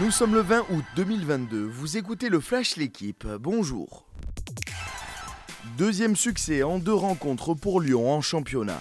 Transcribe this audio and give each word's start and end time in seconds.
Nous 0.00 0.12
sommes 0.12 0.34
le 0.34 0.42
20 0.42 0.66
août 0.70 0.84
2022, 0.94 1.64
vous 1.64 1.96
écoutez 1.96 2.28
le 2.28 2.38
Flash 2.38 2.76
L'équipe, 2.76 3.26
bonjour. 3.40 4.06
Deuxième 5.76 6.14
succès 6.14 6.62
en 6.62 6.78
deux 6.78 6.94
rencontres 6.94 7.54
pour 7.54 7.80
Lyon 7.80 8.12
en 8.12 8.20
championnat. 8.20 8.80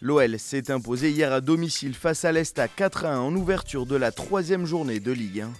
L'OL 0.00 0.40
s'est 0.40 0.72
imposé 0.72 1.12
hier 1.12 1.32
à 1.32 1.40
domicile 1.40 1.94
face 1.94 2.24
à 2.24 2.32
l'Est 2.32 2.58
à 2.58 2.66
4-1 2.66 3.18
en 3.18 3.36
ouverture 3.36 3.86
de 3.86 3.94
la 3.94 4.10
troisième 4.10 4.66
journée 4.66 4.98
de 4.98 5.12
Ligue 5.12 5.42
1. 5.42 5.52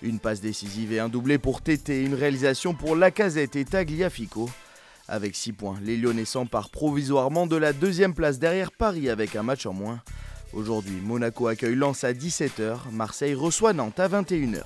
Une 0.00 0.20
passe 0.20 0.40
décisive 0.40 0.90
et 0.90 1.00
un 1.00 1.10
doublé 1.10 1.36
pour 1.36 1.60
Tété, 1.60 2.02
une 2.02 2.14
réalisation 2.14 2.72
pour 2.72 2.96
Lacazette 2.96 3.56
et 3.56 3.66
Tagliafico. 3.66 4.48
Avec 5.06 5.36
6 5.36 5.52
points, 5.52 5.78
les 5.82 5.98
Lyonnais 5.98 6.24
s'emparent 6.24 6.70
provisoirement 6.70 7.46
de 7.46 7.56
la 7.56 7.74
deuxième 7.74 8.14
place 8.14 8.38
derrière 8.38 8.72
Paris 8.72 9.10
avec 9.10 9.36
un 9.36 9.42
match 9.42 9.66
en 9.66 9.74
moins. 9.74 10.00
Aujourd'hui, 10.52 11.00
Monaco 11.02 11.48
accueille 11.48 11.74
Lens 11.74 12.04
à 12.04 12.12
17h, 12.12 12.90
Marseille 12.92 13.34
reçoit 13.34 13.72
Nantes 13.72 13.98
à 13.98 14.08
21h. 14.08 14.62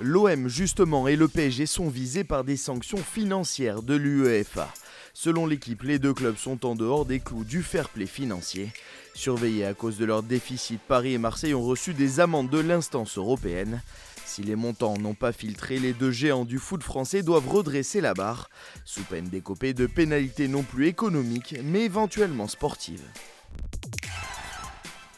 L'OM 0.00 0.48
justement 0.48 1.06
et 1.06 1.14
le 1.14 1.28
PSG 1.28 1.66
sont 1.66 1.88
visés 1.88 2.24
par 2.24 2.42
des 2.42 2.56
sanctions 2.56 2.98
financières 2.98 3.82
de 3.82 3.94
l'UEFA. 3.94 4.72
Selon 5.14 5.46
l'équipe, 5.46 5.82
les 5.82 5.98
deux 5.98 6.14
clubs 6.14 6.36
sont 6.36 6.64
en 6.66 6.74
dehors 6.74 7.04
des 7.04 7.20
clous 7.20 7.44
du 7.44 7.62
fair 7.62 7.90
play 7.90 8.06
financier. 8.06 8.72
Surveillés 9.14 9.66
à 9.66 9.74
cause 9.74 9.98
de 9.98 10.06
leur 10.06 10.22
déficit, 10.22 10.80
Paris 10.80 11.12
et 11.12 11.18
Marseille 11.18 11.54
ont 11.54 11.62
reçu 11.62 11.92
des 11.92 12.18
amendes 12.18 12.48
de 12.48 12.58
l'instance 12.58 13.18
européenne. 13.18 13.82
Si 14.24 14.42
les 14.42 14.56
montants 14.56 14.96
n'ont 14.96 15.14
pas 15.14 15.32
filtré, 15.32 15.78
les 15.78 15.92
deux 15.92 16.10
géants 16.10 16.46
du 16.46 16.58
foot 16.58 16.82
français 16.82 17.22
doivent 17.22 17.48
redresser 17.48 18.00
la 18.00 18.14
barre, 18.14 18.48
sous 18.86 19.02
peine 19.02 19.28
d'écoper 19.28 19.74
de 19.74 19.86
pénalités 19.86 20.48
non 20.48 20.62
plus 20.62 20.86
économiques, 20.86 21.54
mais 21.62 21.82
éventuellement 21.82 22.48
sportives. 22.48 23.04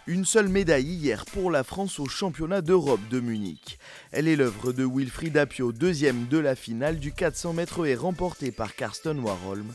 Une 0.06 0.26
seule 0.26 0.50
médaille 0.50 0.84
hier 0.84 1.24
pour 1.24 1.50
la 1.50 1.64
France 1.64 1.98
au 1.98 2.04
championnat 2.04 2.60
d'Europe 2.60 3.00
de 3.10 3.20
Munich. 3.20 3.78
Elle 4.12 4.28
est 4.28 4.36
l'œuvre 4.36 4.74
de 4.74 4.84
Wilfried 4.84 5.34
Apio, 5.38 5.72
deuxième 5.72 6.26
de 6.26 6.36
la 6.36 6.54
finale 6.54 6.98
du 6.98 7.10
400 7.10 7.54
mètres 7.54 7.86
et 7.86 7.94
remportée 7.94 8.52
par 8.52 8.74
Karsten 8.74 9.18
Warholm. 9.18 9.72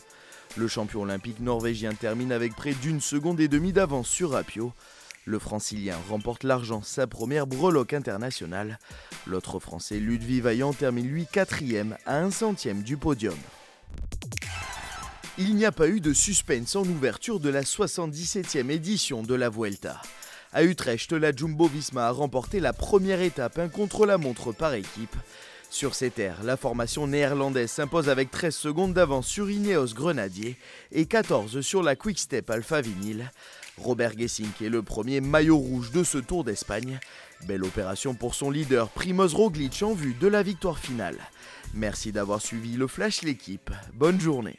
Le 0.55 0.67
champion 0.67 1.01
olympique 1.01 1.39
norvégien 1.39 1.95
termine 1.95 2.31
avec 2.31 2.55
près 2.55 2.75
d'une 2.75 3.01
seconde 3.01 3.39
et 3.39 3.47
demie 3.47 3.73
d'avance 3.73 4.07
sur 4.07 4.35
Apio. 4.35 4.71
Le 5.25 5.39
francilien 5.39 5.97
remporte 6.07 6.43
l'argent, 6.43 6.83
sa 6.83 7.07
première 7.07 7.47
breloque 7.47 7.93
internationale. 7.93 8.77
L'autre 9.25 9.59
français, 9.59 9.99
Ludwig 9.99 10.43
Vaillant, 10.43 10.73
termine 10.73 11.07
lui 11.07 11.25
quatrième 11.25 11.97
à 12.05 12.19
un 12.19 12.29
centième 12.29 12.83
du 12.83 12.97
podium. 12.97 13.37
Il 15.39 15.55
n'y 15.55 15.65
a 15.65 15.71
pas 15.71 15.87
eu 15.87 16.01
de 16.01 16.13
suspense 16.13 16.75
en 16.75 16.83
ouverture 16.83 17.39
de 17.39 17.49
la 17.49 17.63
77e 17.63 18.69
édition 18.69 19.23
de 19.23 19.33
la 19.33 19.49
Vuelta. 19.49 19.99
À 20.51 20.63
Utrecht, 20.63 21.11
la 21.11 21.31
Jumbo 21.31 21.67
Visma 21.67 22.07
a 22.07 22.11
remporté 22.11 22.59
la 22.59 22.73
première 22.73 23.21
étape, 23.21 23.59
un 23.59 23.69
contre-la-montre 23.69 24.51
par 24.51 24.73
équipe. 24.73 25.15
Sur 25.69 25.93
ces 25.93 26.09
terres, 26.09 26.41
la 26.43 26.57
formation 26.57 27.05
néerlandaise 27.05 27.69
s'impose 27.69 28.09
avec 28.09 28.31
13 28.31 28.55
secondes 28.55 28.93
d'avance 28.95 29.27
sur 29.27 29.51
Ineos 29.51 29.93
Grenadier 29.93 30.57
et 30.91 31.05
14 31.05 31.61
sur 31.61 31.83
la 31.83 31.95
Quick-Step 31.95 32.49
Alpha 32.49 32.81
Vinyl. 32.81 33.31
Robert 33.77 34.17
Gessink 34.17 34.59
est 34.63 34.69
le 34.69 34.81
premier 34.81 35.21
maillot 35.21 35.57
rouge 35.57 35.91
de 35.91 36.03
ce 36.03 36.17
Tour 36.17 36.43
d'Espagne. 36.43 36.99
Belle 37.45 37.63
opération 37.63 38.15
pour 38.15 38.33
son 38.33 38.49
leader 38.49 38.89
Primoz 38.89 39.35
Roglic 39.35 39.83
en 39.83 39.93
vue 39.93 40.15
de 40.19 40.27
la 40.27 40.41
victoire 40.41 40.79
finale. 40.79 41.17
Merci 41.75 42.11
d'avoir 42.11 42.41
suivi 42.41 42.75
le 42.75 42.87
Flash 42.87 43.21
l'équipe. 43.21 43.69
Bonne 43.93 44.19
journée. 44.19 44.57